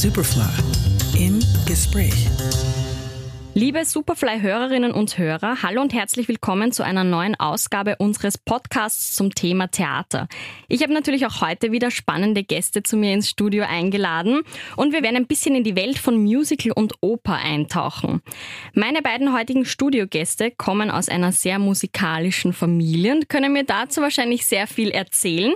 [0.00, 0.44] Superfly
[1.18, 2.37] im Gespräch.
[3.60, 9.34] Liebe Superfly-Hörerinnen und Hörer, hallo und herzlich willkommen zu einer neuen Ausgabe unseres Podcasts zum
[9.34, 10.28] Thema Theater.
[10.68, 14.42] Ich habe natürlich auch heute wieder spannende Gäste zu mir ins Studio eingeladen
[14.76, 18.22] und wir werden ein bisschen in die Welt von Musical und Oper eintauchen.
[18.74, 24.46] Meine beiden heutigen Studiogäste kommen aus einer sehr musikalischen Familie und können mir dazu wahrscheinlich
[24.46, 25.52] sehr viel erzählen.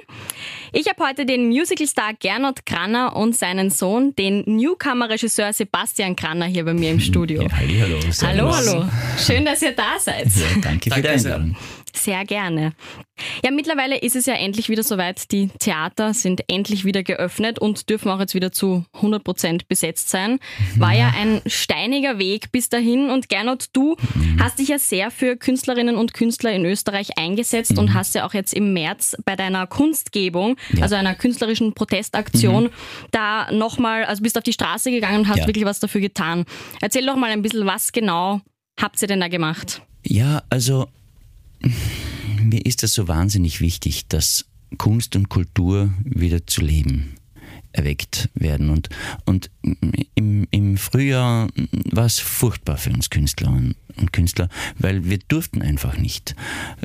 [0.72, 6.64] Ich habe heute den Musicalstar Gernot Kranner und seinen Sohn, den Newcomer-Regisseur Sebastian Kranner hier
[6.64, 7.42] bei mir im Studio.
[7.42, 7.91] Ja,
[8.22, 8.52] hallo, hallo.
[8.52, 8.88] Hallo, hallo.
[9.18, 10.26] Schön, dass ihr da seid.
[10.26, 11.56] Ja, danke für die Einladung.
[11.94, 12.72] Sehr gerne.
[13.44, 15.30] Ja, mittlerweile ist es ja endlich wieder soweit.
[15.30, 20.08] Die Theater sind endlich wieder geöffnet und dürfen auch jetzt wieder zu 100 Prozent besetzt
[20.08, 20.38] sein.
[20.76, 23.10] War ja ein steiniger Weg bis dahin.
[23.10, 23.96] Und Gernot, du
[24.40, 28.34] hast dich ja sehr für Künstlerinnen und Künstler in Österreich eingesetzt und hast ja auch
[28.34, 30.82] jetzt im März bei deiner Kunstgebung, Ja.
[30.84, 32.70] also einer künstlerischen Protestaktion,
[33.10, 35.46] da nochmal, also bist auf die Straße gegangen und hast Ja.
[35.46, 36.44] wirklich was dafür getan.
[36.80, 38.40] Erzähl doch mal ein bisschen, was genau
[38.80, 39.82] habt ihr denn da gemacht?
[40.04, 40.88] Ja, also
[42.42, 44.46] mir ist das so wahnsinnig wichtig, dass
[44.78, 47.14] Kunst und Kultur wieder zu leben
[47.72, 48.70] erweckt werden.
[48.70, 48.88] Und,
[49.24, 49.50] und
[50.14, 51.48] im, im Frühjahr
[51.90, 56.34] war es furchtbar für uns Künstlerinnen und Künstler, weil wir durften einfach nicht.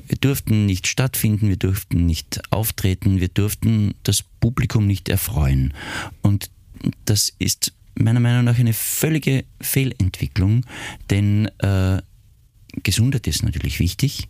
[0.08, 5.74] Wir durften nicht stattfinden, wir durften nicht auftreten, wir durften das Publikum nicht erfreuen.
[6.22, 6.50] Und
[7.06, 10.66] das ist meiner Meinung nach eine völlige Fehlentwicklung,
[11.10, 12.02] denn äh,
[12.84, 14.28] Gesundheit ist natürlich wichtig,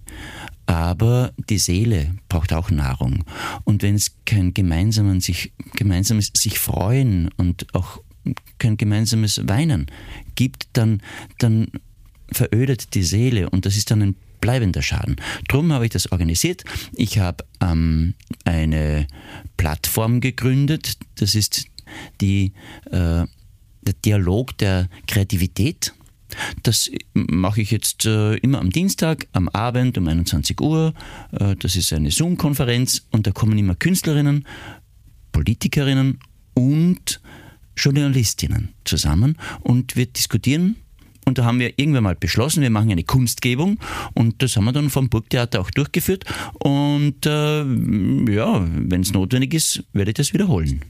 [0.65, 3.23] aber die Seele braucht auch Nahrung.
[3.63, 8.01] Und wenn es kein gemeinsames sich, gemeinsames sich freuen und auch
[8.57, 9.87] kein gemeinsames Weinen
[10.35, 11.01] gibt, dann,
[11.39, 11.67] dann
[12.31, 15.15] verödet die Seele und das ist dann ein bleibender Schaden.
[15.47, 16.63] Drum habe ich das organisiert.
[16.93, 18.13] Ich habe ähm,
[18.45, 19.07] eine
[19.57, 20.97] Plattform gegründet.
[21.15, 21.65] Das ist
[22.21, 22.53] die,
[22.85, 23.25] äh,
[23.81, 25.93] der Dialog der Kreativität.
[26.63, 30.93] Das mache ich jetzt äh, immer am Dienstag, am Abend um 21 Uhr.
[31.31, 34.45] Äh, das ist eine Zoom-Konferenz und da kommen immer Künstlerinnen,
[35.31, 36.19] Politikerinnen
[36.53, 37.21] und
[37.75, 40.77] Journalistinnen zusammen und wir diskutieren.
[41.25, 43.79] Und da haben wir irgendwann mal beschlossen, wir machen eine Kunstgebung
[44.13, 46.23] und das haben wir dann vom Burgtheater auch durchgeführt.
[46.53, 50.85] Und äh, ja, wenn es notwendig ist, werde ich das wiederholen.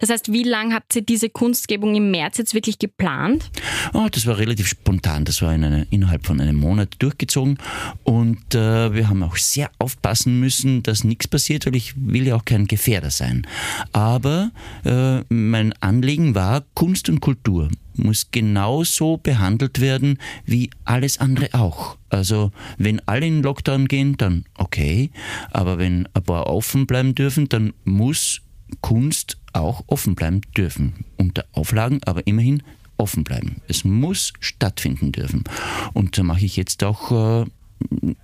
[0.00, 3.50] Das heißt, wie lange habt ihr diese Kunstgebung im März jetzt wirklich geplant?
[3.92, 5.24] Oh, das war relativ spontan.
[5.24, 7.58] Das war in eine, innerhalb von einem Monat durchgezogen.
[8.02, 12.36] Und äh, wir haben auch sehr aufpassen müssen, dass nichts passiert, weil ich will ja
[12.36, 13.46] auch kein Gefährder sein.
[13.92, 14.50] Aber
[14.84, 21.96] äh, mein Anliegen war, Kunst und Kultur muss genauso behandelt werden wie alles andere auch.
[22.08, 25.10] Also wenn alle in Lockdown gehen, dann okay.
[25.50, 28.42] Aber wenn ein paar offen bleiben dürfen, dann muss
[28.80, 31.04] Kunst auch offen bleiben dürfen.
[31.16, 32.62] Unter Auflagen, aber immerhin
[32.98, 33.62] offen bleiben.
[33.68, 35.44] Es muss stattfinden dürfen.
[35.92, 37.46] Und da mache ich jetzt auch äh,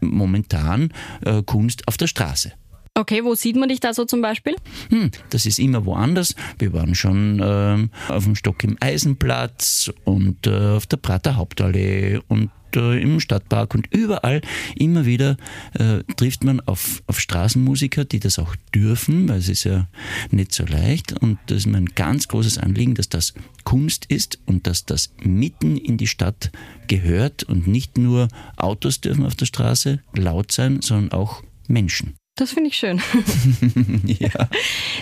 [0.00, 0.92] momentan
[1.24, 2.52] äh, Kunst auf der Straße.
[2.94, 4.54] Okay, wo sieht man dich da so zum Beispiel?
[4.90, 6.34] Hm, das ist immer woanders.
[6.58, 12.20] Wir waren schon ähm, auf dem Stock im Eisenplatz und äh, auf der Prater Hauptallee
[12.28, 14.40] und äh, im Stadtpark und überall
[14.74, 15.36] immer wieder
[15.74, 19.88] äh, trifft man auf, auf Straßenmusiker, die das auch dürfen, weil es ist ja
[20.30, 21.12] nicht so leicht.
[21.12, 23.34] Und das ist mir ein ganz großes Anliegen, dass das
[23.64, 26.50] Kunst ist und dass das mitten in die Stadt
[26.88, 32.14] gehört und nicht nur Autos dürfen auf der Straße laut sein, sondern auch Menschen.
[32.36, 33.00] Das finde ich schön.
[34.04, 34.48] Ja.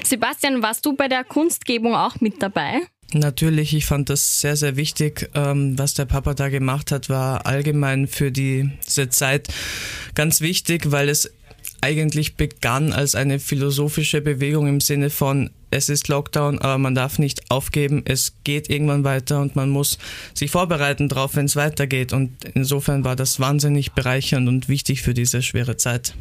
[0.05, 2.81] Sebastian, warst du bei der Kunstgebung auch mit dabei?
[3.13, 5.31] Natürlich, ich fand das sehr, sehr wichtig.
[5.35, 9.49] Ähm, was der Papa da gemacht hat, war allgemein für diese Zeit
[10.15, 11.31] ganz wichtig, weil es
[11.81, 17.19] eigentlich begann als eine philosophische Bewegung im Sinne von, es ist Lockdown, aber man darf
[17.19, 19.99] nicht aufgeben, es geht irgendwann weiter und man muss
[20.35, 22.13] sich vorbereiten darauf, wenn es weitergeht.
[22.13, 26.15] Und insofern war das wahnsinnig bereichernd und wichtig für diese schwere Zeit.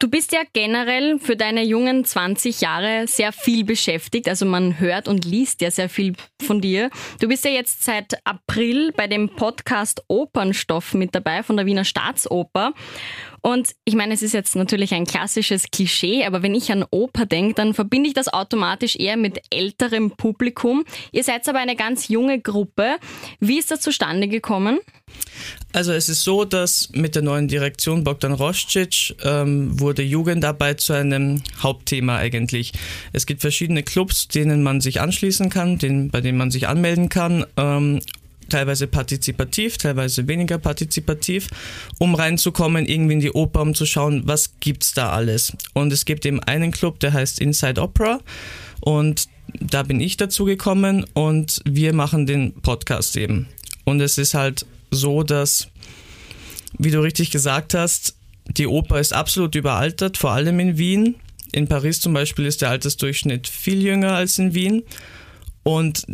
[0.00, 4.28] Du bist ja generell für deine jungen 20 Jahre sehr viel beschäftigt.
[4.28, 6.90] Also man hört und liest ja sehr viel von dir.
[7.18, 11.84] Du bist ja jetzt seit April bei dem Podcast Opernstoff mit dabei von der Wiener
[11.84, 12.74] Staatsoper.
[13.40, 17.26] Und ich meine, es ist jetzt natürlich ein klassisches Klischee, aber wenn ich an Oper
[17.26, 20.84] denke, dann verbinde ich das automatisch eher mit älterem Publikum.
[21.10, 22.98] Ihr seid aber eine ganz junge Gruppe.
[23.40, 24.78] Wie ist das zustande gekommen?
[25.72, 30.92] Also es ist so, dass mit der neuen Direktion Bogdan Roscic ähm, wurde Jugendarbeit zu
[30.94, 32.72] einem Hauptthema eigentlich.
[33.12, 37.08] Es gibt verschiedene Clubs, denen man sich anschließen kann, denen, bei denen man sich anmelden
[37.08, 37.44] kann.
[37.56, 38.00] Ähm,
[38.48, 41.48] teilweise partizipativ, teilweise weniger partizipativ,
[41.98, 45.52] um reinzukommen irgendwie in die Oper, um zu schauen, was gibt's da alles.
[45.74, 48.20] Und es gibt eben einen Club, der heißt Inside Opera
[48.80, 49.28] und
[49.60, 53.48] da bin ich dazu gekommen und wir machen den Podcast eben.
[53.84, 55.68] Und es ist halt so, dass,
[56.78, 58.14] wie du richtig gesagt hast,
[58.56, 61.16] die Oper ist absolut überaltert, vor allem in Wien.
[61.52, 64.82] In Paris zum Beispiel ist der Altersdurchschnitt viel jünger als in Wien.
[65.62, 66.06] Und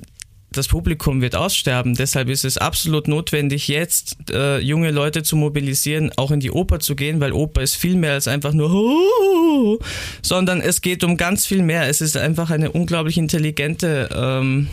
[0.56, 1.94] das Publikum wird aussterben.
[1.94, 6.80] Deshalb ist es absolut notwendig, jetzt äh, junge Leute zu mobilisieren, auch in die Oper
[6.80, 8.70] zu gehen, weil Oper ist viel mehr als einfach nur,
[10.22, 11.88] sondern es geht um ganz viel mehr.
[11.88, 14.68] Es ist einfach eine unglaublich intelligente ähm,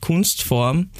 [0.00, 0.90] Kunstform,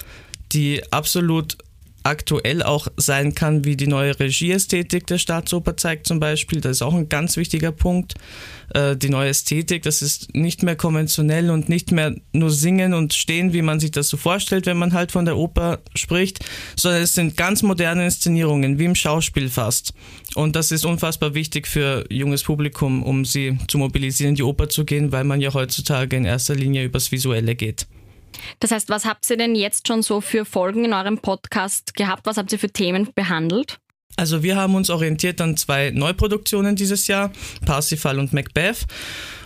[0.53, 1.59] die absolut
[2.07, 6.61] aktuell auch sein kann, wie die neue Regieästhetik der Staatsoper zeigt zum Beispiel.
[6.61, 8.15] Das ist auch ein ganz wichtiger Punkt.
[8.73, 13.13] Äh, die neue Ästhetik, das ist nicht mehr konventionell und nicht mehr nur singen und
[13.13, 16.45] stehen, wie man sich das so vorstellt, wenn man halt von der Oper spricht,
[16.77, 19.93] sondern es sind ganz moderne Inszenierungen, wie im Schauspiel fast.
[20.37, 24.69] Und das ist unfassbar wichtig für junges Publikum, um sie zu mobilisieren, in die Oper
[24.69, 27.87] zu gehen, weil man ja heutzutage in erster Linie übers Visuelle geht.
[28.61, 32.27] Das heißt, was habt ihr denn jetzt schon so für Folgen in eurem Podcast gehabt?
[32.27, 33.79] Was habt ihr für Themen behandelt?
[34.17, 37.33] Also wir haben uns orientiert an zwei Neuproduktionen dieses Jahr,
[37.67, 38.87] Parsifal und Macbeth.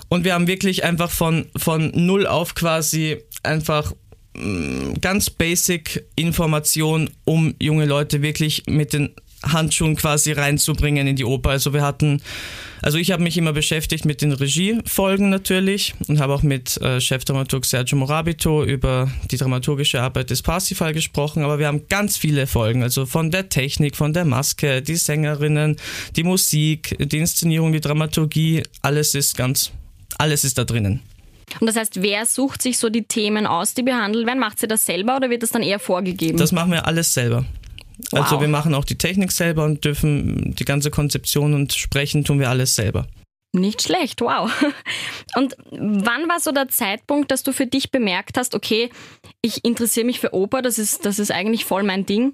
[0.09, 3.93] Und wir haben wirklich einfach von, von null auf quasi einfach
[4.35, 11.25] mm, ganz basic Information, um junge Leute wirklich mit den Handschuhen quasi reinzubringen in die
[11.25, 11.51] Oper.
[11.51, 12.23] Also wir hatten,
[12.83, 17.01] also ich habe mich immer beschäftigt mit den Regiefolgen natürlich und habe auch mit äh,
[17.01, 22.47] Chefdramaturg Sergio Morabito über die dramaturgische Arbeit des Parsifal gesprochen, aber wir haben ganz viele
[22.47, 25.77] Folgen, also von der Technik, von der Maske, die Sängerinnen,
[26.17, 29.73] die Musik, die Inszenierung, die Dramaturgie, alles ist ganz,
[30.19, 31.01] alles ist da drinnen.
[31.59, 34.39] Und das heißt, wer sucht sich so die Themen aus, die behandelt werden?
[34.39, 36.39] Macht sie das selber oder wird das dann eher vorgegeben?
[36.39, 37.45] Das machen wir alles selber.
[38.13, 38.23] Also wow.
[38.23, 42.39] Also wir machen auch die Technik selber und dürfen die ganze Konzeption und sprechen tun
[42.39, 43.07] wir alles selber.
[43.53, 44.51] Nicht schlecht, wow.
[45.35, 48.91] Und wann war so der Zeitpunkt, dass du für dich bemerkt hast, okay,
[49.43, 52.33] ich interessiere mich für Oper, das ist, das ist eigentlich voll mein Ding?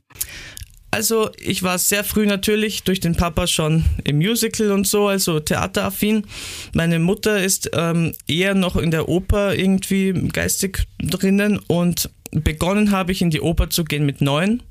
[0.90, 5.40] Also ich war sehr früh natürlich durch den Papa schon im Musical und so, also
[5.40, 6.26] theateraffin.
[6.74, 13.12] Meine Mutter ist ähm, eher noch in der Oper irgendwie geistig drinnen und begonnen habe
[13.12, 14.62] ich in die Oper zu gehen mit neun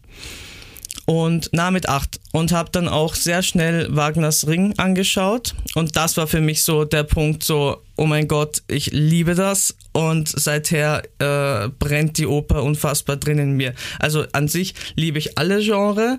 [1.06, 5.54] und na mit acht und habe dann auch sehr schnell Wagners Ring angeschaut.
[5.76, 9.76] Und das war für mich so der Punkt so oh mein Gott ich liebe das.
[9.94, 13.74] Und seither äh, brennt die Oper unfassbar drin in mir.
[14.00, 16.18] Also an sich liebe ich alle Genre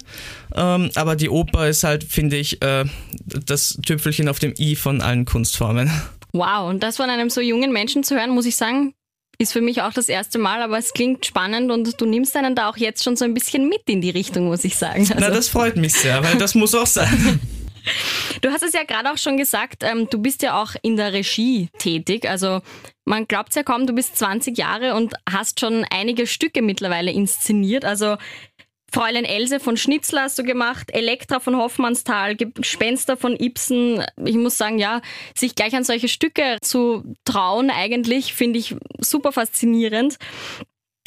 [0.54, 2.84] ähm, aber die Oper ist halt finde ich äh,
[3.24, 5.90] das Tüpfelchen auf dem i von allen Kunstformen.
[6.32, 8.92] Wow, und das von einem so jungen Menschen zu hören, muss ich sagen,
[9.38, 12.54] ist für mich auch das erste Mal, aber es klingt spannend und du nimmst einen
[12.54, 15.00] da auch jetzt schon so ein bisschen mit in die Richtung, muss ich sagen.
[15.00, 17.40] Also Na, das freut mich sehr, weil das muss auch sein.
[18.40, 21.12] Du hast es ja gerade auch schon gesagt, ähm, du bist ja auch in der
[21.12, 22.28] Regie tätig.
[22.28, 22.60] Also
[23.04, 27.12] man glaubt es ja kaum, du bist 20 Jahre und hast schon einige Stücke mittlerweile
[27.12, 27.84] inszeniert.
[27.84, 28.16] Also
[28.92, 34.04] Fräulein Else von Schnitzler hast du gemacht, Elektra von Hoffmannsthal, Gespenster von Ibsen.
[34.24, 35.00] Ich muss sagen, ja,
[35.34, 40.18] sich gleich an solche Stücke zu trauen, eigentlich finde ich super faszinierend.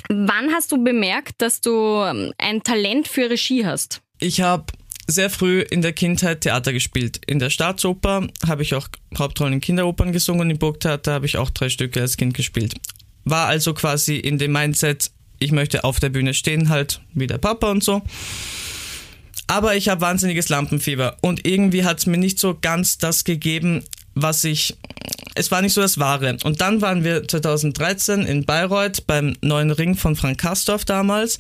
[0.10, 4.02] Wann hast du bemerkt, dass du ähm, ein Talent für Regie hast?
[4.20, 4.66] Ich habe
[5.08, 7.22] sehr früh in der Kindheit Theater gespielt.
[7.28, 8.88] In der Staatsoper habe ich auch
[9.18, 12.76] Hauptrollen in Kinderopern gesungen und im Burgtheater habe ich auch drei Stücke als Kind gespielt.
[13.24, 17.38] War also quasi in dem Mindset, ich möchte auf der Bühne stehen, halt wie der
[17.38, 18.02] Papa und so.
[19.48, 23.84] Aber ich habe wahnsinniges Lampenfieber und irgendwie hat es mir nicht so ganz das gegeben,
[24.14, 24.78] was ich.
[25.36, 26.38] Es war nicht so das Wahre.
[26.44, 31.38] Und dann waren wir 2013 in Bayreuth beim neuen Ring von Frank Kastorf damals.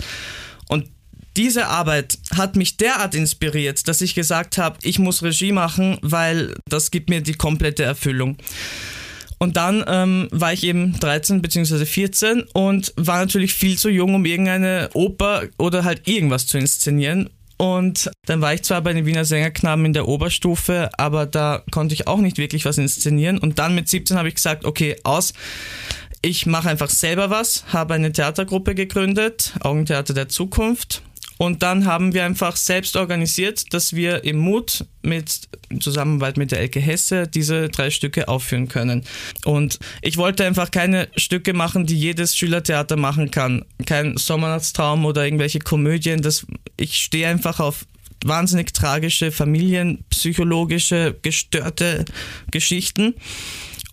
[0.69, 0.87] Und
[1.37, 6.55] diese Arbeit hat mich derart inspiriert, dass ich gesagt habe, ich muss Regie machen, weil
[6.67, 8.37] das gibt mir die komplette Erfüllung.
[9.39, 11.85] Und dann ähm, war ich eben 13 bzw.
[11.85, 17.29] 14 und war natürlich viel zu jung, um irgendeine Oper oder halt irgendwas zu inszenieren.
[17.57, 21.93] Und dann war ich zwar bei den Wiener Sängerknaben in der Oberstufe, aber da konnte
[21.93, 23.37] ich auch nicht wirklich was inszenieren.
[23.37, 25.33] Und dann mit 17 habe ich gesagt, okay, aus.
[26.21, 31.01] Ich mache einfach selber was, habe eine Theatergruppe gegründet, Augentheater der Zukunft
[31.41, 35.47] und dann haben wir einfach selbst organisiert, dass wir im Mut mit
[35.79, 39.05] Zusammenarbeit mit der Elke Hesse diese drei Stücke aufführen können.
[39.45, 43.63] Und ich wollte einfach keine Stücke machen, die jedes Schülertheater machen kann.
[43.85, 46.21] Kein Sommernachtstraum oder irgendwelche Komödien.
[46.21, 47.85] Das, ich stehe einfach auf
[48.25, 52.03] wahnsinnig tragische, familienpsychologische, gestörte
[52.51, 53.15] Geschichten.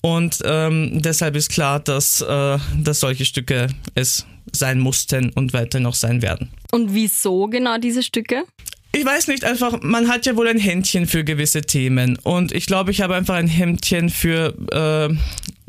[0.00, 5.80] Und ähm, deshalb ist klar, dass, äh, dass solche Stücke es sein mussten und weiter
[5.80, 6.50] noch sein werden.
[6.72, 8.44] Und wieso genau diese Stücke?
[8.92, 12.18] Ich weiß nicht, einfach, man hat ja wohl ein Händchen für gewisse Themen.
[12.22, 15.14] Und ich glaube, ich habe einfach ein Händchen für, äh,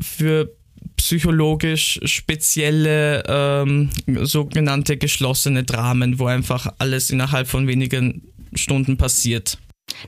[0.02, 0.50] für
[0.96, 3.90] psychologisch spezielle ähm,
[4.22, 9.58] sogenannte geschlossene Dramen, wo einfach alles innerhalb von wenigen Stunden passiert.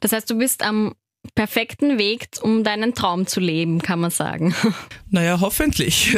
[0.01, 0.95] Das heißt, du bist am
[1.35, 4.55] perfekten Weg, um deinen Traum zu leben, kann man sagen.
[5.13, 6.17] Naja, hoffentlich.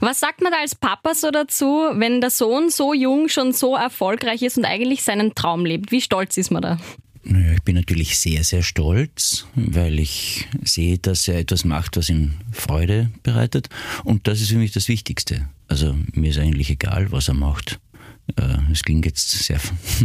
[0.00, 3.76] Was sagt man da als Papa so dazu, wenn der Sohn so jung schon so
[3.76, 5.92] erfolgreich ist und eigentlich seinen Traum lebt?
[5.92, 6.78] Wie stolz ist man da?
[7.22, 12.08] Naja, ich bin natürlich sehr, sehr stolz, weil ich sehe, dass er etwas macht, was
[12.08, 13.68] ihm Freude bereitet.
[14.04, 15.48] Und das ist für mich das Wichtigste.
[15.68, 17.78] Also mir ist eigentlich egal, was er macht.
[18.36, 19.60] Äh, es klingt jetzt sehr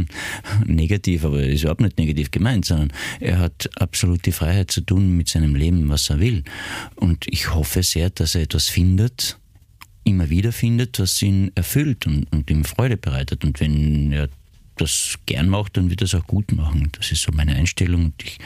[0.66, 4.82] negativ, aber es ist überhaupt nicht negativ gemeint, sondern er hat absolut die Freiheit zu
[4.82, 6.44] tun mit seinem Leben, was er will.
[6.96, 9.38] Und ich hoffe sehr, dass er etwas findet,
[10.04, 13.44] immer wieder findet, was ihn erfüllt und, und ihm Freude bereitet.
[13.44, 14.30] Und wenn er
[14.78, 16.90] das gern macht, dann wird es auch gut machen.
[16.98, 18.06] Das ist so meine Einstellung.
[18.06, 18.38] Und ich,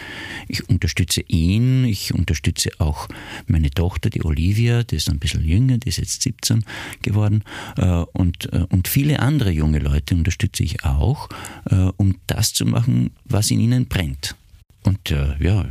[0.47, 3.07] ich unterstütze ihn, ich unterstütze auch
[3.47, 6.65] meine Tochter, die Olivia, die ist ein bisschen jünger, die ist jetzt 17
[7.01, 7.43] geworden.
[7.77, 11.29] Äh, und, äh, und viele andere junge Leute unterstütze ich auch,
[11.69, 14.35] äh, um das zu machen, was in ihnen brennt.
[14.83, 15.65] Und ja,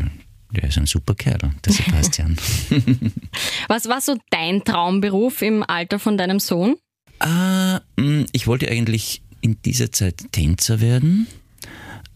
[0.53, 2.37] der ist ein super Kerl, der Sebastian.
[3.69, 6.77] was war so dein Traumberuf im Alter von deinem Sohn?
[7.19, 7.81] Ah,
[8.33, 11.27] ich wollte eigentlich in dieser Zeit Tänzer werden,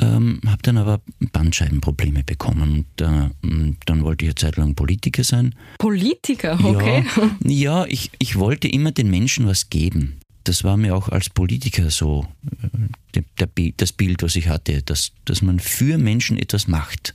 [0.00, 1.00] ähm, habe dann aber
[1.32, 2.86] Bandscheibenprobleme bekommen.
[3.00, 5.54] Und, äh, dann wollte ich eine Zeit lang Politiker sein.
[5.78, 7.04] Politiker, okay.
[7.44, 10.18] Ja, ja ich, ich wollte immer den Menschen was geben.
[10.44, 12.26] Das war mir auch als Politiker so
[12.62, 12.68] äh,
[13.14, 17.14] der, der, das Bild, was ich hatte, dass, dass man für Menschen etwas macht.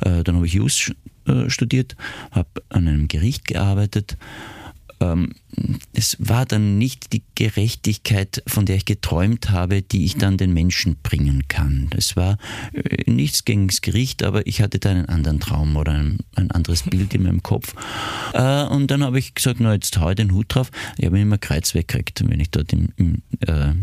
[0.00, 0.92] Äh, dann habe ich Jus
[1.26, 1.96] äh, studiert,
[2.30, 4.16] habe an einem Gericht gearbeitet
[5.02, 5.34] ähm,
[5.92, 10.54] es war dann nicht die Gerechtigkeit, von der ich geträumt habe, die ich dann den
[10.54, 11.90] Menschen bringen kann.
[11.96, 12.38] Es war
[12.72, 16.50] äh, nichts gegen das Gericht, aber ich hatte da einen anderen Traum oder ein, ein
[16.50, 17.74] anderes Bild in meinem Kopf.
[18.32, 20.70] Äh, und dann habe ich gesagt, na jetzt hau ich den Hut drauf.
[20.96, 23.74] Ich habe immer Kreuz weggekriegt, wenn ich dort im, im, äh,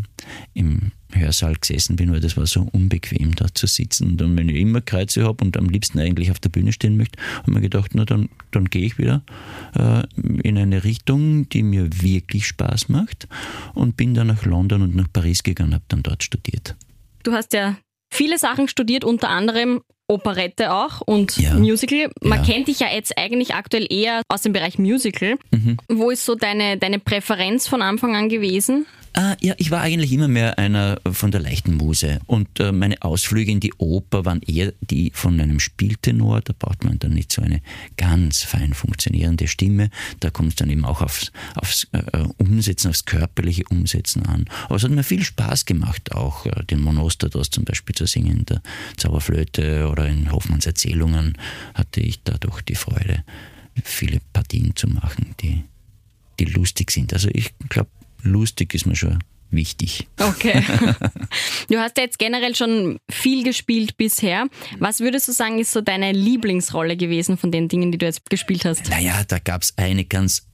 [0.53, 4.11] im Hörsaal gesessen bin, weil das war so unbequem, da zu sitzen.
[4.11, 6.97] Und dann, wenn ich immer Kreuze habe und am liebsten eigentlich auf der Bühne stehen
[6.97, 9.23] möchte, habe ich mir gedacht, na dann, dann gehe ich wieder
[9.75, 10.03] äh,
[10.43, 13.27] in eine Richtung, die mir wirklich Spaß macht
[13.73, 16.75] und bin dann nach London und nach Paris gegangen und habe dann dort studiert.
[17.23, 17.77] Du hast ja
[18.11, 21.53] viele Sachen studiert, unter anderem Operette auch und ja.
[21.53, 22.09] Musical.
[22.21, 22.45] Man ja.
[22.45, 25.37] kennt dich ja jetzt eigentlich aktuell eher aus dem Bereich Musical.
[25.51, 25.77] Mhm.
[25.87, 28.87] Wo ist so deine, deine Präferenz von Anfang an gewesen?
[29.21, 32.21] Ah, ja, ich war eigentlich immer mehr einer von der leichten Muse.
[32.25, 36.39] Und äh, meine Ausflüge in die Oper waren eher die von einem Spieltenor.
[36.39, 37.61] Da braucht man dann nicht so eine
[37.97, 39.89] ganz fein funktionierende Stimme.
[40.21, 44.45] Da kommt es dann eben auch aufs, aufs äh, Umsetzen, aufs körperliche Umsetzen an.
[44.67, 48.37] Aber es hat mir viel Spaß gemacht, auch äh, den Monostatos zum Beispiel zu singen
[48.37, 48.61] in der
[48.95, 51.37] Zauberflöte oder in Hoffmanns Erzählungen
[51.73, 53.25] hatte ich dadurch die Freude,
[53.83, 55.65] viele Partien zu machen, die,
[56.39, 57.11] die lustig sind.
[57.11, 57.89] Also ich glaube,
[58.23, 59.19] lustig ist mir schon
[59.51, 60.07] wichtig.
[60.19, 60.63] Okay.
[61.69, 64.47] Du hast ja jetzt generell schon viel gespielt bisher.
[64.79, 68.27] Was würdest du sagen, ist so deine Lieblingsrolle gewesen von den Dingen, die du jetzt
[68.27, 68.89] gespielt hast?
[68.89, 70.47] Naja, da gab es eine ganz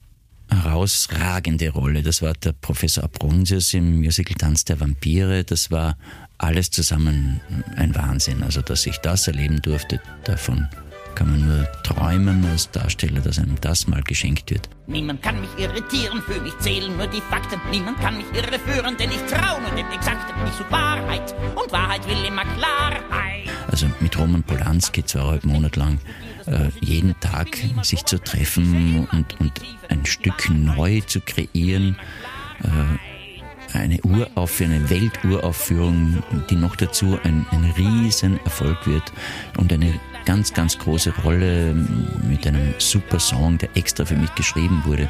[0.50, 2.02] herausragende Rolle.
[2.02, 5.42] Das war der Professor Abronsius im Musical Tanz der Vampire.
[5.42, 5.96] Das war
[6.36, 7.40] alles zusammen
[7.76, 8.42] ein Wahnsinn.
[8.42, 10.68] Also, dass ich das erleben durfte, davon
[11.16, 14.68] kann man nur träumen als Darsteller, dass einem das mal geschenkt wird.
[14.86, 17.58] Niemand kann mich irritieren, für mich zählen nur die Fakten.
[17.70, 20.34] Niemand kann mich irreführen, denn ich traue nur dem Exakten.
[20.46, 23.48] Ich suche Wahrheit und Wahrheit will immer Klarheit.
[23.68, 25.98] Also mit Roman Polanski zweieinhalb Monate lang
[26.46, 27.48] äh, jeden Tag
[27.82, 29.52] sich zu treffen und, und
[29.88, 31.96] ein Stück neu zu kreieren.
[32.62, 39.12] Äh, eine Urauf, eine Welturaufführung, die noch dazu ein, ein Riesenerfolg wird
[39.56, 41.72] und eine ganz, ganz große Rolle
[42.28, 45.08] mit einem super Song, der extra für mich geschrieben wurde.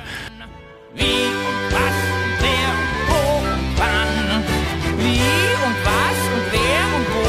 [0.95, 4.45] Wie und was und wer und wo und wann.
[4.99, 5.19] Wie
[5.67, 7.27] und was und wer und wo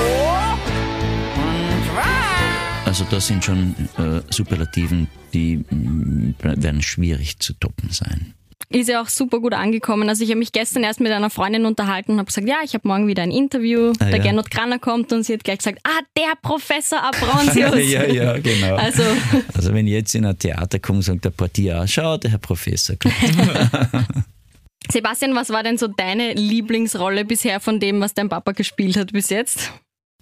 [1.41, 2.85] und wann.
[2.85, 8.33] Also das sind schon äh, Superlativen, die äh, werden schwierig zu toppen sein
[8.69, 10.09] ist ja auch super gut angekommen.
[10.09, 12.73] Also ich habe mich gestern erst mit einer Freundin unterhalten und habe gesagt, ja, ich
[12.73, 13.93] habe morgen wieder ein Interview.
[13.99, 14.23] Ah, der ja.
[14.23, 17.75] Gernot Kranner kommt und sie hat gleich gesagt, ah, der Professor Abronsius.
[17.89, 18.75] ja, ja, genau.
[18.75, 19.03] Also,
[19.53, 22.39] also wenn ich jetzt in ein Theater komme, sagt der Portier, ah, schau, der Herr
[22.39, 23.13] Professor kommt.
[24.91, 29.11] Sebastian, was war denn so deine Lieblingsrolle bisher von dem, was dein Papa gespielt hat
[29.11, 29.71] bis jetzt?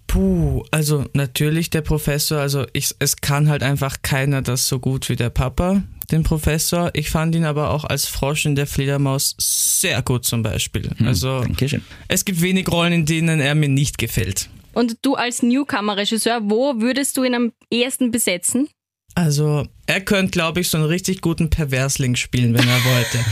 [0.06, 5.08] Puh, also natürlich der Professor, also ich, es kann halt einfach keiner das so gut
[5.08, 6.90] wie der Papa den Professor.
[6.94, 10.90] Ich fand ihn aber auch als Frosch in der Fledermaus sehr gut zum Beispiel.
[10.96, 11.82] Hm, also Dankeschön.
[12.08, 14.48] es gibt wenig Rollen, in denen er mir nicht gefällt.
[14.72, 18.68] Und du als Newcomer-Regisseur, wo würdest du ihn am ehesten besetzen?
[19.14, 23.18] Also er könnte, glaube ich, so einen richtig guten Perversling spielen, wenn er wollte.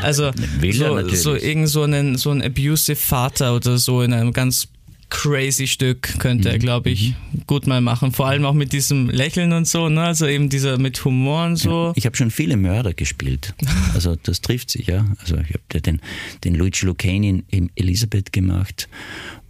[0.00, 0.30] Also
[0.70, 4.68] so, so irgend so einen, so einen abusive Vater oder so in einem ganz
[5.10, 6.52] crazy Stück könnte Mhm.
[6.54, 7.14] er, glaube ich,
[7.46, 8.12] gut mal machen.
[8.12, 10.02] Vor allem auch mit diesem Lächeln und so, ne?
[10.02, 11.92] Also eben dieser mit Humor und so.
[11.96, 13.54] Ich habe schon viele Mörder gespielt.
[13.94, 15.04] Also das trifft sich, ja.
[15.20, 16.00] Also ich habe den,
[16.44, 18.88] den Luigi Lucchini in- in Elisabeth gemacht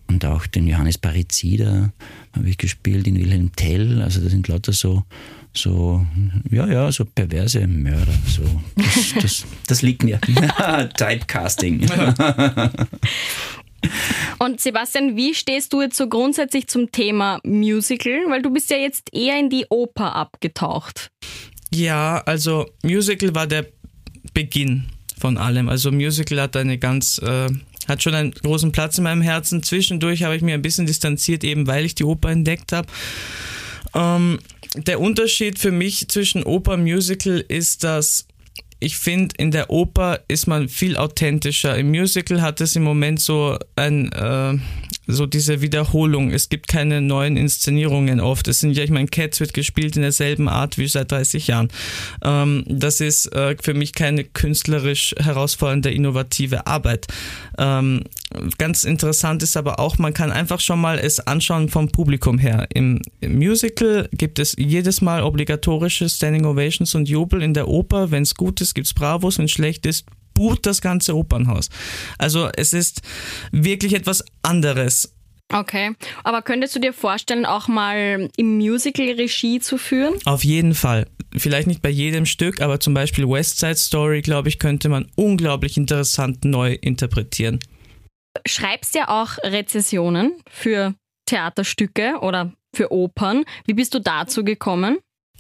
[0.07, 1.93] und auch den Johannes Parizida
[2.35, 4.01] habe ich gespielt, in Wilhelm Tell.
[4.01, 5.05] Also das sind lauter so,
[5.53, 6.07] so
[6.51, 8.15] ja, ja, so perverse Mörder.
[8.27, 8.43] So.
[8.77, 10.19] Das, das, das liegt mir.
[10.97, 11.87] Typecasting.
[14.39, 18.25] Und Sebastian, wie stehst du jetzt so grundsätzlich zum Thema Musical?
[18.29, 21.11] Weil du bist ja jetzt eher in die Oper abgetaucht.
[21.73, 23.67] Ja, also Musical war der
[24.33, 24.85] Beginn
[25.19, 25.69] von allem.
[25.69, 27.49] Also Musical hat eine ganz, äh,
[27.89, 29.63] hat schon einen großen Platz in meinem Herzen.
[29.63, 32.89] Zwischendurch habe ich mir ein bisschen distanziert, eben weil ich die Oper entdeckt habe.
[33.95, 34.39] Ähm,
[34.77, 38.27] der Unterschied für mich zwischen Oper und Musical ist, dass
[38.81, 41.77] ich finde, in der Oper ist man viel authentischer.
[41.77, 44.55] Im Musical hat es im Moment so ein, äh,
[45.09, 46.31] so diese Wiederholung.
[46.31, 48.47] Es gibt keine neuen Inszenierungen oft.
[48.47, 51.69] Es sind ja, ich meine, Cats wird gespielt in derselben Art wie seit 30 Jahren.
[52.23, 57.07] Ähm, das ist äh, für mich keine künstlerisch herausfordernde, innovative Arbeit.
[57.57, 58.05] Ähm,
[58.59, 62.69] ganz interessant ist aber auch, man kann einfach schon mal es anschauen vom Publikum her.
[62.75, 67.43] Im, Musical gibt es jedes Mal obligatorische Standing Ovations und Jubel.
[67.43, 70.05] In der Oper, wenn es gut ist, gibt's Bravos, wenn es schlecht ist,
[70.39, 71.69] buht das ganze Opernhaus.
[72.17, 73.03] Also es ist
[73.51, 75.13] wirklich etwas anderes.
[75.53, 75.95] Okay.
[76.23, 80.15] Aber könntest du dir vorstellen, auch mal im Musical Regie zu führen?
[80.27, 81.09] Auf jeden Fall.
[81.37, 85.11] Vielleicht nicht bei jedem Stück, aber zum Beispiel West Side Story, glaube ich, könnte man
[85.17, 87.59] unglaublich interessant neu interpretieren.
[88.47, 90.95] Schreibst ja auch Rezessionen für
[91.27, 93.45] Theaterstücke oder für Opern.
[93.67, 94.99] Wie bist du dazu gekommen?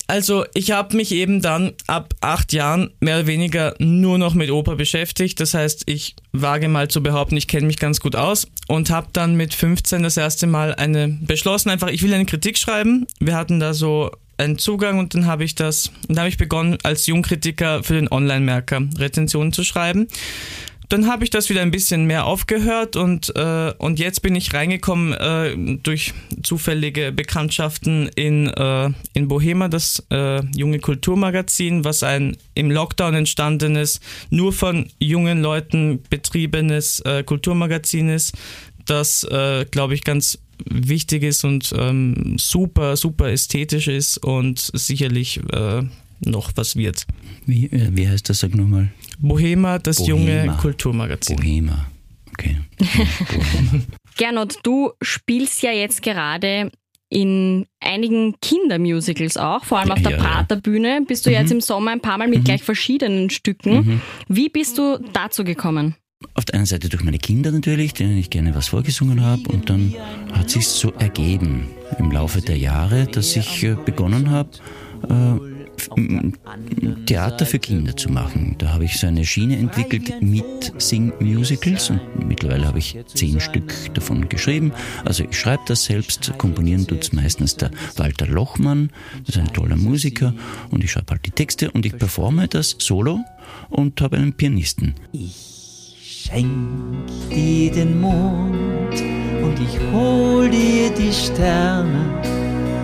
[0.09, 4.51] Also ich habe mich eben dann ab acht Jahren mehr oder weniger nur noch mit
[4.51, 5.38] Oper beschäftigt.
[5.38, 9.09] Das heißt, ich wage mal zu behaupten, ich kenne mich ganz gut aus und habe
[9.12, 13.07] dann mit 15 das erste Mal eine beschlossen, einfach ich will eine Kritik schreiben.
[13.21, 16.79] Wir hatten da so einen Zugang und dann habe ich das, dann habe ich begonnen
[16.85, 20.09] als Jungkritiker für den Online-Merker Rezensionen zu schreiben.
[20.88, 24.55] Dann habe ich das wieder ein bisschen mehr aufgehört und, äh, und jetzt bin ich
[24.55, 32.38] reingekommen äh, durch zufällige Bekanntschaften in, äh, in Bohema, das äh, junge Kulturmagazin, was ein
[32.55, 38.33] im Lockdown entstandenes, nur von jungen Leuten betriebenes äh, Kulturmagazin ist,
[38.87, 45.40] das, äh, glaube ich, ganz wichtig ist und ähm, super, super ästhetisch ist und sicherlich
[46.20, 47.07] noch was wird.
[47.46, 48.40] Wie, wie heißt das?
[48.40, 48.90] Sag nochmal.
[49.18, 50.52] Bohema, das junge Bohema.
[50.54, 51.37] Kulturmagazin.
[51.37, 51.87] Bohema.
[52.33, 52.57] Okay.
[52.78, 53.85] Bohema.
[54.16, 56.70] Gernot, du spielst ja jetzt gerade
[57.11, 60.18] in einigen Kindermusicals auch, vor allem auf der Ja.
[60.18, 61.02] Praterbühne.
[61.07, 64.02] Bist du jetzt im Sommer ein paar Mal mit gleich verschiedenen Stücken.
[64.28, 65.94] Wie bist du dazu gekommen?
[66.35, 69.42] Auf der einen Seite durch meine Kinder natürlich, denen ich gerne was vorgesungen habe.
[69.48, 69.94] Und dann
[70.33, 74.50] hat sich so ergeben im Laufe der Jahre, dass ich äh, begonnen habe,
[75.09, 75.58] äh,
[77.07, 78.57] Theater für Kinder zu machen.
[78.59, 83.73] Da habe ich so eine Schiene entwickelt mit Sing-Musicals und mittlerweile habe ich zehn Stück
[83.95, 84.73] davon geschrieben.
[85.05, 88.91] Also ich schreibe das selbst, komponieren tut's meistens der Walter Lochmann,
[89.27, 90.35] das ist ein toller Musiker
[90.71, 93.21] und ich schreibe halt die Texte und ich performe das solo
[93.71, 94.95] und habe einen Pianisten.
[96.03, 99.01] Schenk dir den Mond
[99.43, 102.23] und ich hol dir die Sterne.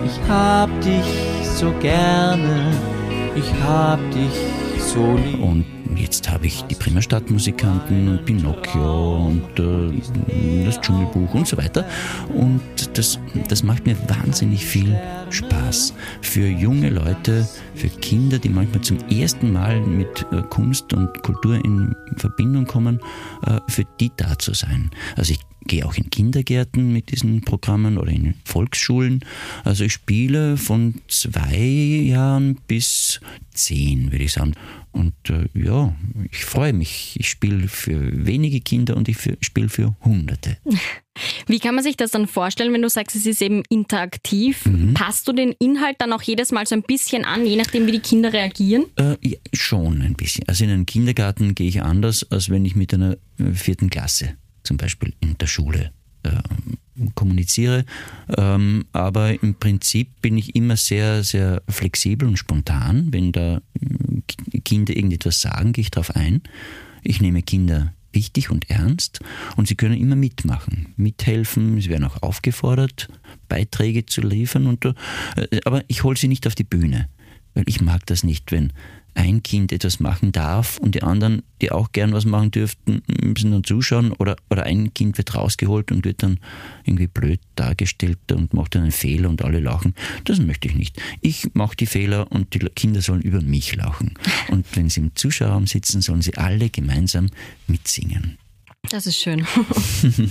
[0.05, 2.69] Ich hab dich so gerne,
[3.33, 4.33] ich hab dich
[4.77, 5.41] so lieb.
[5.41, 5.65] Und
[5.95, 11.85] jetzt habe ich die Bremer Stadtmusikanten und Pinocchio und äh, das Dschungelbuch und so weiter.
[12.33, 12.61] Und
[12.97, 15.54] das, das macht mir wahnsinnig viel Spaß.
[16.21, 21.55] Für junge Leute, für Kinder, die manchmal zum ersten Mal mit äh, Kunst und Kultur
[21.65, 22.99] in Verbindung kommen,
[23.47, 24.91] äh, für die da zu sein.
[25.15, 29.25] Also ich gehe auch in Kindergärten mit diesen Programmen oder in Volksschulen.
[29.63, 33.19] Also ich spiele von zwei Jahren bis
[33.51, 34.53] zehn, würde ich sagen.
[34.95, 35.93] Und äh, ja,
[36.31, 37.17] ich freue mich.
[37.19, 40.57] Ich spiele für wenige Kinder und ich spiele für Hunderte.
[41.47, 44.63] Wie kann man sich das dann vorstellen, wenn du sagst, es ist eben interaktiv?
[44.93, 47.91] Passt du den Inhalt dann auch jedes Mal so ein bisschen an, je nachdem, wie
[47.91, 48.85] die Kinder reagieren?
[48.95, 50.47] Äh, ja, schon ein bisschen.
[50.47, 54.37] Also in einen Kindergarten gehe ich anders, als wenn ich mit einer äh, vierten Klasse
[54.63, 55.91] zum Beispiel in der Schule
[56.23, 56.31] äh,
[57.13, 57.85] kommuniziere.
[58.37, 63.07] Ähm, aber im Prinzip bin ich immer sehr, sehr flexibel und spontan.
[63.11, 64.14] Wenn da äh,
[64.65, 66.41] Kinder irgendetwas sagen, gehe ich darauf ein.
[67.03, 69.19] Ich nehme Kinder wichtig und ernst
[69.55, 71.79] und sie können immer mitmachen, mithelfen.
[71.79, 73.09] Sie werden auch aufgefordert,
[73.47, 74.67] Beiträge zu liefern.
[74.67, 74.93] Und, äh,
[75.65, 77.09] aber ich hole sie nicht auf die Bühne
[77.53, 78.73] Weil ich mag das nicht, wenn
[79.15, 83.51] ein Kind etwas machen darf und die anderen, die auch gern was machen dürften, müssen
[83.51, 86.39] dann zuschauen oder, oder ein Kind wird rausgeholt und wird dann
[86.83, 89.95] irgendwie blöd dargestellt und macht dann einen Fehler und alle lachen.
[90.25, 91.01] Das möchte ich nicht.
[91.21, 94.13] Ich mache die Fehler und die Kinder sollen über mich lachen.
[94.49, 97.29] Und wenn sie im Zuschauerraum sitzen, sollen sie alle gemeinsam
[97.67, 98.37] mitsingen.
[98.89, 99.47] Das ist schön.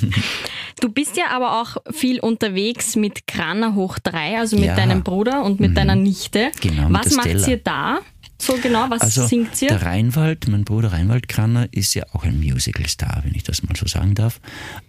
[0.80, 4.76] du bist ja aber auch viel unterwegs mit Kraner hoch 3, also mit Ja.
[4.76, 6.52] deinem Bruder und mit deiner Nichte.
[6.60, 7.98] Genau, Was macht ihr da?
[8.44, 9.68] So genau, was Also singt ihr?
[9.68, 13.74] der Reinwald, mein Bruder Reinwald Kranner, ist ja auch ein Musical-Star, wenn ich das mal
[13.74, 14.38] so sagen darf,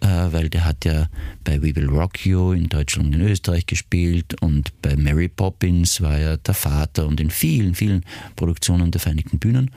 [0.00, 1.08] äh, weil der hat ja
[1.42, 6.02] bei We Will Rock You in Deutschland und in Österreich gespielt und bei Mary Poppins
[6.02, 8.04] war er der Vater und in vielen, vielen
[8.36, 9.70] Produktionen der Vereinigten Bühnen.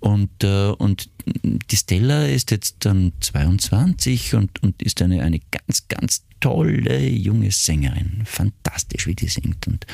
[0.00, 1.10] Und, äh, und
[1.44, 7.50] die Stella ist jetzt dann 22 und, und ist eine, eine ganz, ganz tolle junge
[7.50, 8.22] Sängerin.
[8.24, 9.66] Fantastisch, wie die singt.
[9.66, 9.86] Und,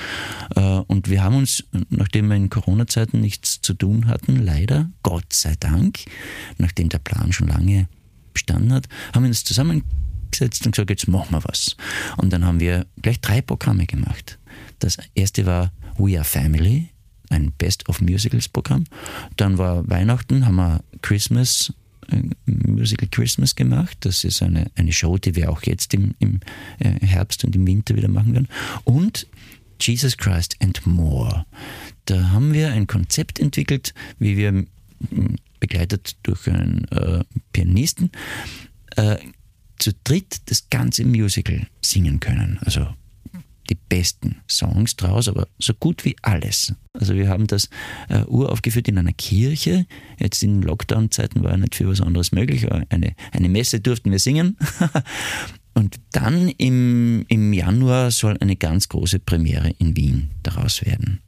[0.57, 5.33] äh, und wir haben uns, nachdem wir in Corona-Zeiten nichts zu tun hatten, leider, Gott
[5.33, 6.01] sei Dank,
[6.59, 7.89] nachdem der Plan schon lange
[8.33, 11.77] bestanden hat, haben wir uns zusammengesetzt und gesagt, jetzt machen wir was.
[12.17, 14.39] Und dann haben wir gleich drei Programme gemacht.
[14.79, 16.91] Das erste war We Are Family,
[17.31, 18.85] ein Best of Musicals Programm.
[19.37, 21.73] Dann war Weihnachten, haben wir Christmas,
[22.47, 23.97] Musical Christmas gemacht.
[24.01, 26.41] Das ist eine, eine Show, die wir auch jetzt im, im
[26.79, 28.49] äh, Herbst und im Winter wieder machen werden.
[28.85, 29.27] Und
[29.81, 31.47] Jesus Christ and More.
[32.07, 34.65] Da haben wir ein Konzept entwickelt, wie wir
[35.61, 38.11] begleitet durch einen äh, Pianisten
[38.97, 39.17] äh,
[39.79, 42.59] zu dritt das ganze Musical singen können.
[42.61, 42.95] Also
[43.71, 46.75] die besten Songs draus, aber so gut wie alles.
[46.93, 47.69] Also wir haben das
[48.09, 49.87] äh, uraufgeführt in einer Kirche.
[50.19, 52.71] Jetzt in Lockdown-Zeiten war ja nicht für was anderes möglich.
[52.71, 54.57] Eine, eine Messe durften wir singen.
[55.75, 61.21] Und dann im, im Januar soll eine ganz große Premiere in Wien daraus werden.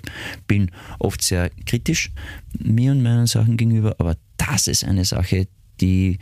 [0.46, 0.70] Bin
[1.00, 2.12] oft sehr kritisch
[2.56, 5.48] mir und meinen Sachen gegenüber, aber das ist eine Sache,
[5.80, 6.18] die,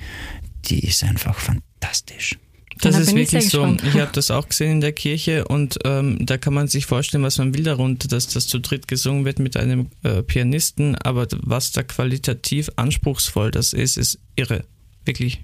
[0.65, 2.39] die ist einfach fantastisch.
[2.81, 3.63] Das Da ist wirklich so.
[3.63, 3.83] gespannt.
[3.87, 7.23] Ich habe das auch gesehen in der Kirche und ähm, da kann man sich vorstellen,
[7.23, 11.27] was man will darunter, dass das zu dritt gesungen wird mit einem äh, Pianisten, aber
[11.43, 14.65] was da qualitativ anspruchsvoll das ist, ist irre.
[15.05, 15.41] Wirklich.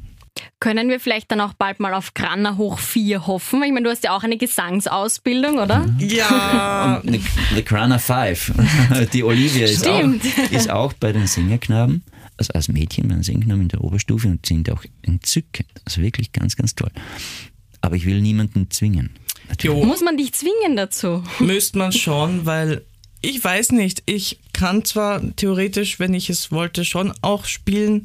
[0.59, 3.63] Können wir vielleicht dann auch bald mal auf Kraner hoch 4 hoffen?
[3.63, 5.87] Ich meine, du hast ja auch eine Gesangsausbildung, oder?
[5.99, 7.01] Ja!
[7.05, 7.21] The,
[7.55, 8.53] the Crana Five.
[9.13, 10.23] Die Olivia ist auch, Stimmt.
[10.51, 12.03] ist auch bei den Sängerknaben,
[12.41, 15.69] also als Mädchen bei den Sängerknaben in der Oberstufe und sind auch entzückend.
[15.85, 16.91] Also wirklich ganz, ganz toll.
[17.81, 19.11] Aber ich will niemanden zwingen.
[19.61, 21.23] Jo, Muss man dich zwingen dazu?
[21.39, 22.85] müsste man schon, weil
[23.21, 28.03] ich weiß nicht, ich kann zwar theoretisch, wenn ich es wollte, schon auch spielen,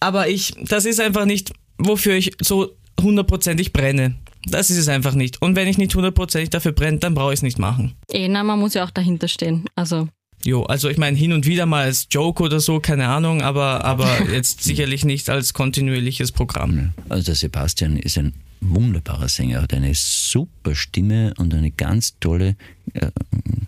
[0.00, 4.14] aber ich, das ist einfach nicht, wofür ich so hundertprozentig brenne.
[4.44, 5.42] Das ist es einfach nicht.
[5.42, 7.94] Und wenn ich nicht hundertprozentig dafür brenne, dann brauche ich es nicht machen.
[8.12, 9.64] Eh, na, man muss ja auch dahinter stehen.
[9.74, 10.08] Also,
[10.44, 13.84] Jo, also ich meine hin und wieder mal als Joke oder so, keine Ahnung, aber,
[13.84, 16.92] aber jetzt sicherlich nicht als kontinuierliches Programm.
[17.08, 22.56] Also der Sebastian ist ein wunderbarer Sänger, hat eine super Stimme und eine ganz tolle
[22.94, 23.10] äh,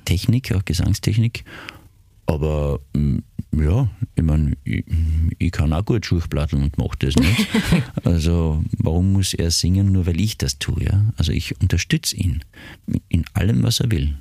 [0.04, 1.44] Technik, auch Gesangstechnik.
[2.26, 3.18] Aber mm,
[3.56, 4.84] ja, ich meine, ich,
[5.38, 7.48] ich kann auch gut Schuchplatteln und mache das nicht.
[8.04, 10.84] Also warum muss er singen, nur weil ich das tue?
[10.84, 11.12] Ja?
[11.16, 12.44] Also ich unterstütze ihn
[13.08, 14.18] in allem, was er will.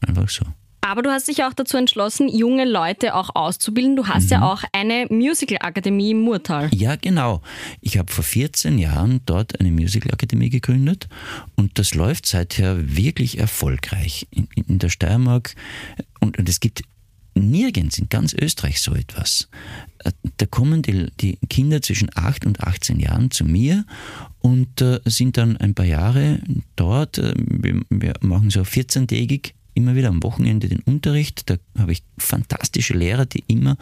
[0.00, 0.44] Einfach so.
[0.84, 3.96] Aber du hast dich auch dazu entschlossen, junge Leute auch auszubilden.
[3.96, 4.30] Du hast Mhm.
[4.30, 6.68] ja auch eine Musical-Akademie im Murtal.
[6.74, 7.40] Ja, genau.
[7.80, 11.08] Ich habe vor 14 Jahren dort eine Musicalakademie gegründet
[11.56, 15.54] und das läuft seither wirklich erfolgreich in, in der Steiermark.
[16.20, 16.82] Und, und es gibt
[17.34, 19.48] nirgends in ganz Österreich so etwas.
[20.04, 23.84] Äh, Da kommen die, die Kinder zwischen 8 und 18 Jahren zu mir
[24.40, 26.40] und äh, sind dann ein paar Jahre
[26.76, 27.16] dort.
[27.18, 31.48] Äh, Wir, wir machen so 14-tägig immer wieder am Wochenende den Unterricht.
[31.50, 33.76] Da habe ich fantastische Lehrer, die immer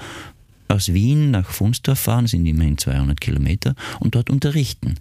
[0.71, 4.95] aus Wien nach Funsdorf fahren, sind immerhin 200 Kilometer, und dort unterrichten.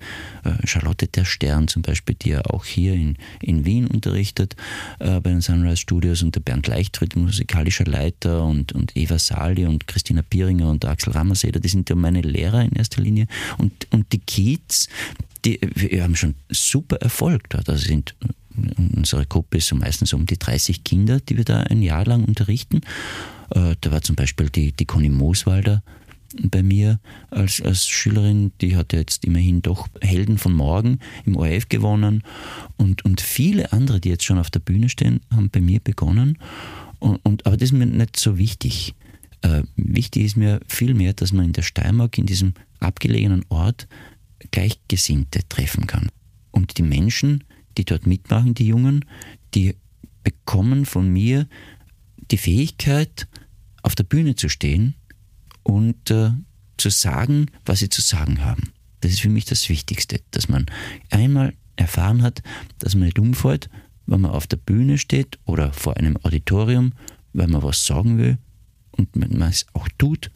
[0.43, 4.55] Äh, Charlotte der Stern zum Beispiel, die ja auch hier in, in Wien unterrichtet,
[4.99, 9.65] äh, bei den Sunrise Studios, und der Bernd Leichtritt, musikalischer Leiter, und, und Eva Sali
[9.65, 13.27] und Christina Pieringer und Axel Rammerseder, die sind ja meine Lehrer in erster Linie.
[13.57, 14.89] Und, und die Kids,
[15.45, 17.69] die, wir haben schon super Erfolg dort.
[17.69, 18.15] Also sind
[18.95, 22.23] unsere Gruppe ist so meistens um die 30 Kinder, die wir da ein Jahr lang
[22.25, 22.81] unterrichten.
[23.51, 25.83] Äh, Da war zum Beispiel die, die Conny Mooswalder
[26.43, 26.99] bei mir
[27.31, 32.23] als, als Schülerin, die hat jetzt immerhin doch Helden von Morgen im ORF gewonnen
[32.77, 36.37] und, und viele andere, die jetzt schon auf der Bühne stehen, haben bei mir begonnen.
[36.99, 38.93] Und, und, aber das ist mir nicht so wichtig.
[39.41, 43.87] Äh, wichtig ist mir vielmehr, dass man in der Steiermark, in diesem abgelegenen Ort,
[44.51, 46.09] Gleichgesinnte treffen kann.
[46.51, 47.43] Und die Menschen,
[47.77, 49.05] die dort mitmachen, die Jungen,
[49.53, 49.75] die
[50.23, 51.47] bekommen von mir
[52.31, 53.27] die Fähigkeit,
[53.81, 54.95] auf der Bühne zu stehen
[55.63, 56.31] und äh,
[56.77, 58.73] zu sagen, was sie zu sagen haben.
[59.01, 60.65] Das ist für mich das Wichtigste, dass man
[61.09, 62.43] einmal erfahren hat,
[62.79, 63.69] dass man nicht umfällt,
[64.05, 66.93] wenn man auf der Bühne steht oder vor einem Auditorium,
[67.33, 68.37] weil man was sagen will
[68.91, 70.31] und man es auch tut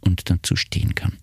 [0.00, 1.18] und dazu stehen kann.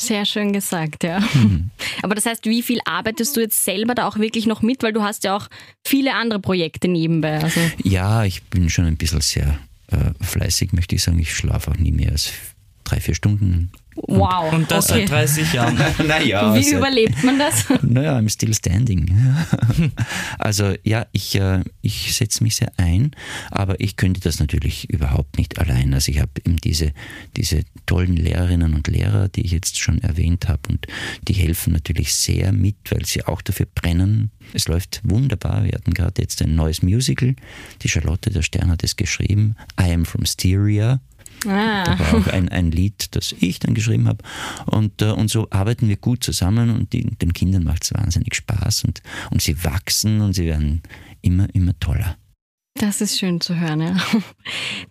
[0.00, 1.20] Sehr schön gesagt, ja.
[2.02, 4.82] Aber das heißt, wie viel arbeitest du jetzt selber da auch wirklich noch mit?
[4.82, 5.48] Weil du hast ja auch
[5.84, 7.42] viele andere Projekte nebenbei.
[7.42, 9.58] Also Ja, ich bin schon ein bisschen sehr
[9.88, 11.18] äh, fleißig, möchte ich sagen.
[11.18, 12.32] Ich schlafe auch nie mehr als
[12.84, 13.72] drei, vier Stunden.
[14.06, 14.52] Wow.
[14.52, 15.06] Und das okay.
[15.06, 15.78] seit 30 Jahren.
[16.06, 17.66] naja, Wie überlebt man das?
[17.82, 19.08] Naja, I'm still standing.
[20.38, 23.12] Also ja, ich, äh, ich setze mich sehr ein,
[23.50, 25.94] aber ich könnte das natürlich überhaupt nicht allein.
[25.94, 26.92] Also ich habe eben diese,
[27.36, 30.86] diese tollen Lehrerinnen und Lehrer, die ich jetzt schon erwähnt habe und
[31.26, 34.30] die helfen natürlich sehr mit, weil sie auch dafür brennen.
[34.54, 35.64] Es läuft wunderbar.
[35.64, 37.34] Wir hatten gerade jetzt ein neues Musical.
[37.82, 39.56] Die Charlotte der Stern hat es geschrieben.
[39.80, 41.00] I am from Styria.
[41.46, 41.84] Ah.
[41.84, 44.24] Da war auch ein, ein Lied, das ich dann geschrieben habe.
[44.66, 48.34] Und, äh, und so arbeiten wir gut zusammen und die, den Kindern macht es wahnsinnig
[48.34, 50.82] Spaß und, und sie wachsen und sie werden
[51.22, 52.16] immer, immer toller.
[52.74, 53.96] Das ist schön zu hören, ja.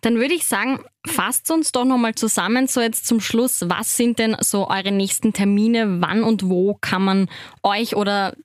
[0.01, 3.61] Dann würde ich sagen, fasst uns doch nochmal zusammen, so jetzt zum Schluss.
[3.67, 6.01] Was sind denn so eure nächsten Termine?
[6.01, 7.29] Wann und wo kann man
[7.63, 8.35] euch oder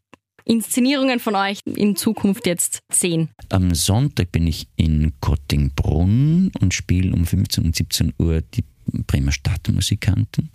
[0.44, 3.30] Inszenierungen von euch in Zukunft jetzt sehen?
[3.48, 8.64] Am Sonntag bin ich in Kottingbrunn und spiele um 15 und 17 Uhr die
[9.06, 10.50] Bremer Stadtmusikanten.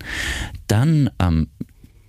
[0.67, 1.47] Dann am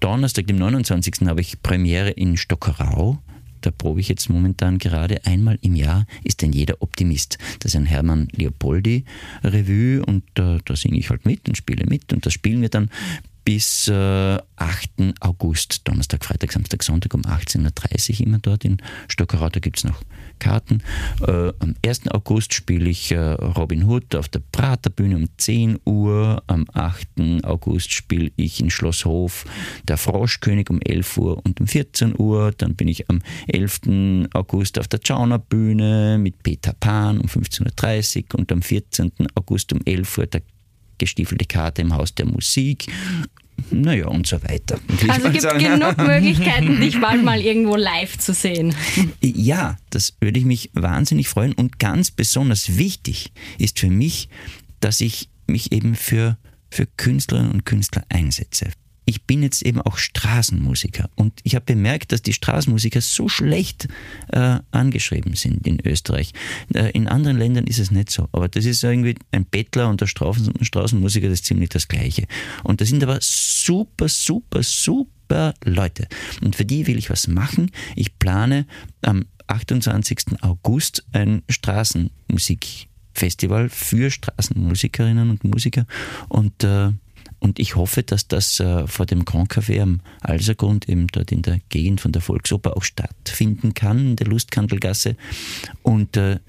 [0.00, 1.26] Donnerstag, dem 29.
[1.26, 3.18] habe ich Premiere in Stockerau.
[3.60, 7.38] Da probe ich jetzt momentan gerade einmal im Jahr ist denn jeder Optimist.
[7.58, 9.04] Das ist ein Hermann Leopoldi
[9.42, 12.68] Revue und äh, da singe ich halt mit und spiele mit und das spielen wir
[12.68, 12.90] dann
[13.48, 14.90] bis äh, 8.
[15.20, 18.76] August, Donnerstag, Freitag, Samstag, Sonntag um 18.30 Uhr immer dort in
[19.08, 19.48] Stockerau.
[19.48, 20.02] Da gibt es noch
[20.38, 20.82] Karten.
[21.26, 22.08] Äh, am 1.
[22.10, 26.42] August spiele ich äh, Robin Hood auf der Praterbühne um 10 Uhr.
[26.46, 27.08] Am 8.
[27.42, 29.46] August spiele ich in Schlosshof
[29.82, 32.52] der Froschkönig um 11 Uhr und um 14 Uhr.
[32.54, 34.28] Dann bin ich am 11.
[34.34, 39.10] August auf der Tschauner Bühne mit Peter Pan um 15.30 Uhr und am 14.
[39.34, 40.42] August um 11 Uhr der
[40.98, 42.86] gestiefelte Karte im Haus der Musik.
[43.70, 44.78] Naja, und so weiter.
[45.08, 48.74] Also gibt sagen- genug Möglichkeiten, dich bald mal irgendwo live zu sehen.
[49.20, 51.52] Ja, das würde ich mich wahnsinnig freuen.
[51.52, 54.28] Und ganz besonders wichtig ist für mich,
[54.80, 56.38] dass ich mich eben für,
[56.70, 58.68] für Künstlerinnen und Künstler einsetze.
[59.08, 63.88] Ich bin jetzt eben auch Straßenmusiker und ich habe bemerkt, dass die Straßenmusiker so schlecht
[64.28, 66.34] äh, angeschrieben sind in Österreich.
[66.74, 70.02] Äh, in anderen Ländern ist es nicht so, aber das ist irgendwie ein Bettler und
[70.02, 72.26] der Straßenmusiker, das ist ziemlich das Gleiche.
[72.64, 76.06] Und das sind aber super, super, super Leute.
[76.42, 77.70] Und für die will ich was machen.
[77.96, 78.66] Ich plane
[79.00, 80.42] am 28.
[80.42, 85.86] August ein Straßenmusikfestival für Straßenmusikerinnen und Musiker
[86.28, 86.90] und äh,
[87.40, 91.42] und ich hoffe, dass das äh, vor dem Grand Café am Alsergrund, eben dort in
[91.42, 95.16] der Gegend von der Volksoper, auch stattfinden kann, in der Lustkandelgasse.
[95.82, 96.40] Und äh,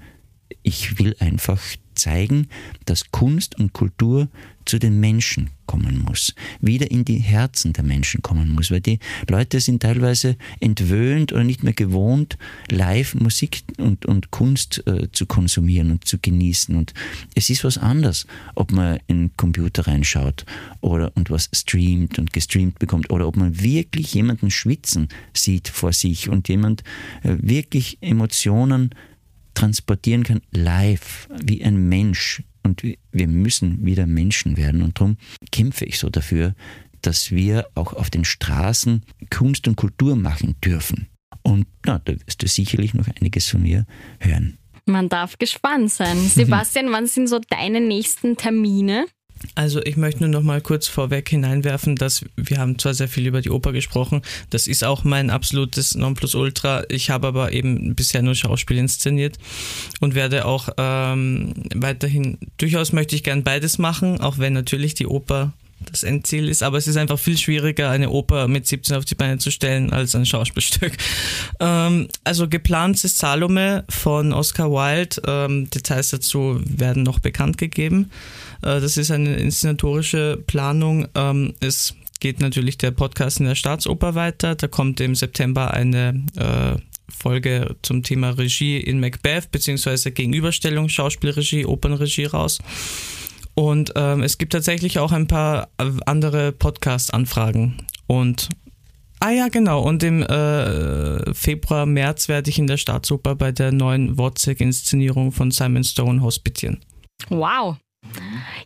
[0.62, 1.60] ich will einfach
[1.94, 2.48] zeigen,
[2.86, 4.28] dass Kunst und Kultur
[4.70, 9.00] zu den Menschen kommen muss, wieder in die Herzen der Menschen kommen muss, weil die
[9.28, 12.38] Leute sind teilweise entwöhnt oder nicht mehr gewohnt,
[12.70, 16.76] live Musik und, und Kunst äh, zu konsumieren und zu genießen.
[16.76, 16.94] Und
[17.34, 20.46] es ist was anderes, ob man in den Computer reinschaut
[20.80, 25.92] oder und was streamt und gestreamt bekommt oder ob man wirklich jemanden schwitzen sieht vor
[25.92, 26.84] sich und jemand
[27.24, 28.90] äh, wirklich Emotionen
[29.54, 32.44] transportieren kann, live, wie ein Mensch.
[32.62, 34.82] Und wir müssen wieder Menschen werden.
[34.82, 35.16] Und darum
[35.50, 36.54] kämpfe ich so dafür,
[37.02, 41.08] dass wir auch auf den Straßen Kunst und Kultur machen dürfen.
[41.42, 43.86] Und na, da wirst du sicherlich noch einiges von mir
[44.18, 44.58] hören.
[44.84, 46.18] Man darf gespannt sein.
[46.28, 49.06] Sebastian, wann sind so deine nächsten Termine?
[49.54, 53.26] Also ich möchte nur noch mal kurz vorweg hineinwerfen, dass wir haben zwar sehr viel
[53.26, 56.84] über die Oper gesprochen, das ist auch mein absolutes Nonplusultra.
[56.88, 59.38] Ich habe aber eben bisher nur Schauspiel inszeniert
[60.00, 65.06] und werde auch ähm, weiterhin, durchaus möchte ich gern beides machen, auch wenn natürlich die
[65.06, 65.52] Oper
[65.90, 69.14] das Endziel ist, aber es ist einfach viel schwieriger, eine Oper mit 17 auf die
[69.14, 70.92] Beine zu stellen, als ein Schauspielstück.
[71.62, 75.20] Ähm, also geplant ist Salome von Oscar Wilde.
[75.26, 78.10] Ähm, Details dazu werden noch bekannt gegeben.
[78.62, 81.06] Äh, das ist eine inszenatorische Planung.
[81.14, 84.54] Ähm, es geht natürlich der Podcast in der Staatsoper weiter.
[84.54, 91.66] Da kommt im September eine äh, Folge zum Thema Regie in Macbeth, beziehungsweise Gegenüberstellung Schauspielregie,
[91.66, 92.58] Opernregie raus.
[93.60, 97.86] Und ähm, es gibt tatsächlich auch ein paar äh, andere Podcast-Anfragen.
[98.06, 98.48] Und
[99.20, 99.82] ah ja, genau.
[99.82, 105.50] Und im äh, Februar, März werde ich in der Staatsoper bei der neuen Wozzeck-Inszenierung von
[105.50, 106.80] Simon Stone hospitieren.
[107.28, 107.76] Wow.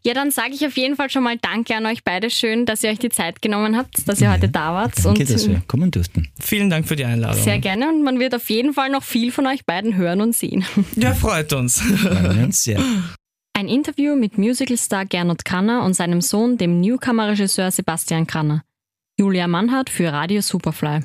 [0.04, 2.30] Ja, dann sage ich auf jeden Fall schon mal Danke an euch beide.
[2.30, 4.92] Schön, dass ihr euch die Zeit genommen habt, dass ihr heute da wart.
[5.04, 6.28] Danke, und dass wir kommen durften.
[6.40, 7.42] Vielen Dank für die Einladung.
[7.42, 10.36] sehr gerne und man wird auf jeden Fall noch viel von euch beiden hören und
[10.36, 10.64] sehen.
[10.94, 11.80] Ja, freut uns.
[11.80, 12.78] Freuen uns sehr.
[13.56, 18.64] Ein Interview mit Musicalstar Gernot Kranner und seinem Sohn, dem Newcomer-Regisseur Sebastian Kranner.
[19.16, 21.02] Julia Mannhardt für Radio Superfly.